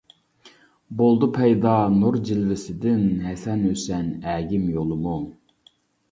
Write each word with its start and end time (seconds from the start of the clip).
بولدى 1.01 1.27
پەيدا 1.33 1.73
نۇر 1.97 2.15
جىلۋىسىدىن، 2.29 3.03
ھەسەن-ھۈسەن 3.25 4.07
ئەگىم 4.31 4.63
يولىمۇ. 4.77 5.13